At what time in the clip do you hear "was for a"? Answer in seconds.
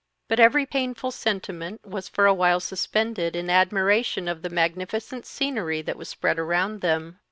1.85-2.33